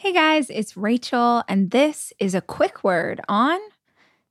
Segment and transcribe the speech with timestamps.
[0.00, 3.60] Hey guys, it's Rachel, and this is a quick word on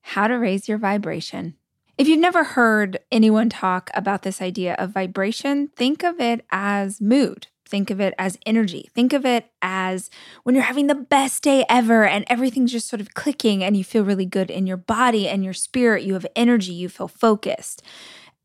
[0.02, 1.58] how to raise your vibration.
[1.96, 7.00] If you've never heard anyone talk about this idea of vibration, think of it as
[7.00, 7.50] mood.
[7.68, 8.90] Think of it as energy.
[8.96, 10.10] Think of it as
[10.42, 13.84] when you're having the best day ever and everything's just sort of clicking and you
[13.84, 16.02] feel really good in your body and your spirit.
[16.02, 17.84] You have energy, you feel focused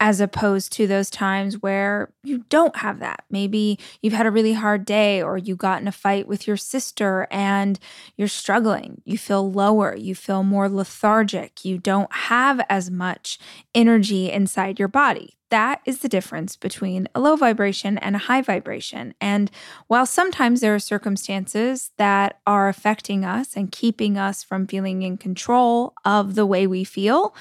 [0.00, 3.24] as opposed to those times where you don't have that.
[3.30, 6.56] Maybe you've had a really hard day or you got in a fight with your
[6.56, 7.78] sister and
[8.16, 9.00] you're struggling.
[9.04, 13.38] You feel lower, you feel more lethargic, you don't have as much
[13.74, 15.36] energy inside your body.
[15.50, 19.14] That is the difference between a low vibration and a high vibration.
[19.20, 19.52] And
[19.86, 25.16] while sometimes there are circumstances that are affecting us and keeping us from feeling in
[25.16, 27.36] control of the way we feel,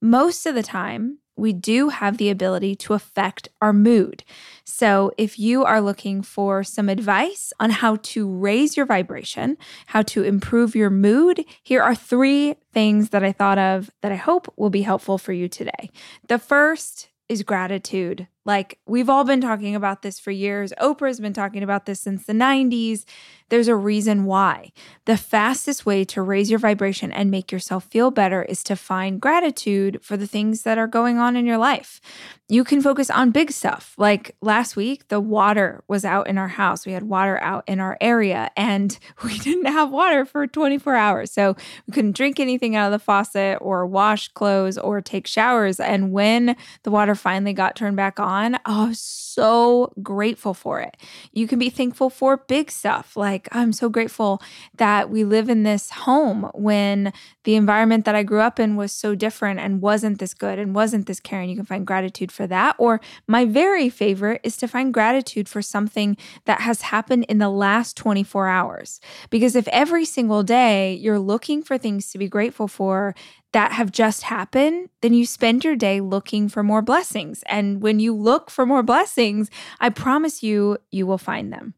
[0.00, 4.24] most of the time, we do have the ability to affect our mood.
[4.64, 10.02] So, if you are looking for some advice on how to raise your vibration, how
[10.02, 14.52] to improve your mood, here are three things that I thought of that I hope
[14.56, 15.90] will be helpful for you today.
[16.28, 18.28] The first is gratitude.
[18.46, 20.72] Like we've all been talking about this for years.
[20.80, 23.04] Oprah's been talking about this since the 90s.
[23.48, 24.72] There's a reason why.
[25.04, 29.20] The fastest way to raise your vibration and make yourself feel better is to find
[29.20, 32.00] gratitude for the things that are going on in your life.
[32.48, 33.94] You can focus on big stuff.
[33.98, 36.86] Like last week, the water was out in our house.
[36.86, 41.32] We had water out in our area and we didn't have water for 24 hours.
[41.32, 45.78] So we couldn't drink anything out of the faucet or wash clothes or take showers.
[45.78, 48.35] And when the water finally got turned back on,
[48.66, 50.96] oh, I was so grateful for it.
[51.32, 53.16] You can be thankful for big stuff.
[53.16, 54.40] Like, I'm so grateful
[54.76, 57.12] that we live in this home when
[57.44, 60.74] the environment that I grew up in was so different and wasn't this good and
[60.74, 61.50] wasn't this caring.
[61.50, 62.76] You can find gratitude for that.
[62.78, 67.50] Or my very favorite is to find gratitude for something that has happened in the
[67.50, 69.00] last 24 hours.
[69.30, 73.14] Because if every single day you're looking for things to be grateful for,
[73.52, 77.42] that have just happened, then you spend your day looking for more blessings.
[77.46, 79.50] And when you look for more blessings,
[79.80, 81.74] I promise you, you will find them.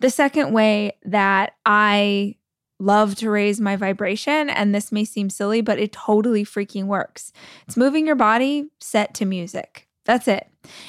[0.00, 2.36] The second way that I
[2.78, 7.32] love to raise my vibration, and this may seem silly, but it totally freaking works.
[7.66, 9.85] It's moving your body set to music.
[10.06, 10.48] That's it.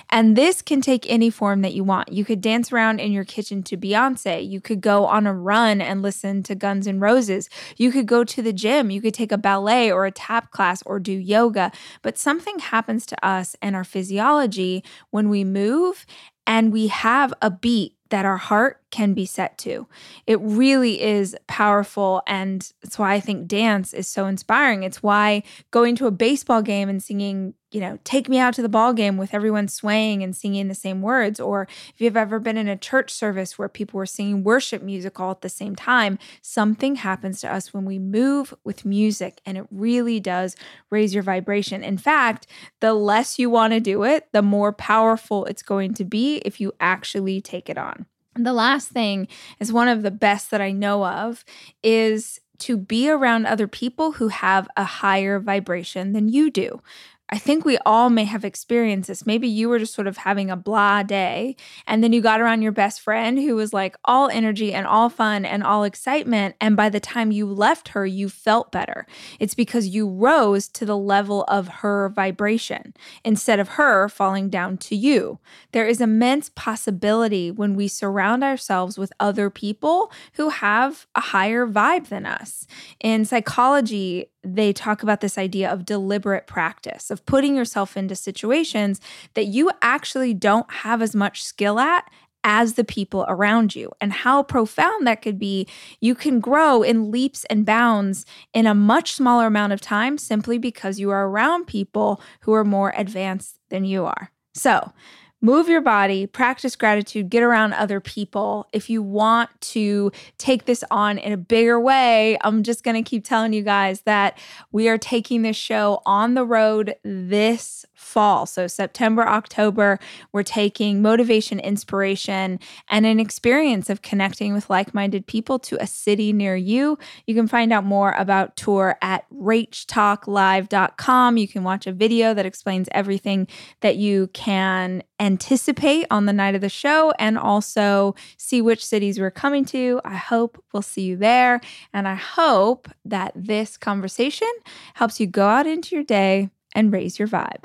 [0.09, 2.11] And this can take any form that you want.
[2.11, 4.47] You could dance around in your kitchen to Beyonce.
[4.47, 7.49] You could go on a run and listen to Guns N' Roses.
[7.77, 8.89] You could go to the gym.
[8.89, 11.71] You could take a ballet or a tap class or do yoga.
[12.01, 16.05] But something happens to us and our physiology when we move
[16.45, 19.87] and we have a beat that our heart can be set to.
[20.25, 22.21] It really is powerful.
[22.25, 24.83] And it's why I think dance is so inspiring.
[24.83, 28.61] It's why going to a baseball game and singing, you know, take me out to
[28.61, 32.39] the ball game with everyone swaying and singing the same words, or if you've ever
[32.39, 35.75] been in a church service where people were singing worship music all at the same
[35.75, 40.55] time, something happens to us when we move with music and it really does
[40.89, 41.83] raise your vibration.
[41.83, 42.47] In fact,
[42.79, 46.61] the less you want to do it, the more powerful it's going to be if
[46.61, 47.96] you actually take it on.
[48.37, 49.27] The last thing
[49.59, 51.43] is one of the best that I know of
[51.83, 56.81] is to be around other people who have a higher vibration than you do.
[57.29, 59.25] I think we all may have experienced this.
[59.25, 62.61] Maybe you were just sort of having a blah day, and then you got around
[62.61, 66.55] your best friend who was like all energy and all fun and all excitement.
[66.61, 69.05] And by the time you left her, you felt better.
[69.39, 72.93] It's because you rose to the level of her vibration
[73.25, 75.39] instead of her falling down to you.
[75.73, 81.67] There is immense possibility when we surround ourselves with other people who have a higher
[81.67, 82.67] vibe than us.
[83.01, 89.01] In psychology, they talk about this idea of deliberate practice, of putting yourself into situations
[89.33, 92.09] that you actually don't have as much skill at
[92.43, 95.67] as the people around you and how profound that could be.
[95.99, 100.57] You can grow in leaps and bounds in a much smaller amount of time simply
[100.57, 104.31] because you are around people who are more advanced than you are.
[104.53, 104.93] So,
[105.41, 108.67] move your body, practice gratitude, get around other people.
[108.73, 113.07] If you want to take this on in a bigger way, I'm just going to
[113.07, 114.37] keep telling you guys that
[114.71, 118.45] we are taking this show on the road this fall.
[118.45, 119.99] So, September, October,
[120.31, 122.59] we're taking motivation, inspiration,
[122.89, 126.99] and an experience of connecting with like minded people to a city near you.
[127.25, 131.37] You can find out more about tour at rachtalklive.com.
[131.37, 133.47] You can watch a video that explains everything
[133.81, 139.19] that you can anticipate on the night of the show and also see which cities
[139.19, 139.99] we're coming to.
[140.05, 141.59] I hope we'll see you there.
[141.93, 144.51] And I hope that this conversation
[144.93, 147.63] helps you go out into your day and raise your vibe.